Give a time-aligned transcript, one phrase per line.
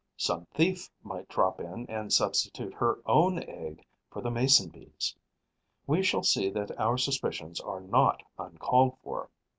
[0.17, 5.15] Some thief might drop in and substitute her own egg for the Mason bee's.
[5.85, 9.29] We shall see that our suspicions are not uncalled for.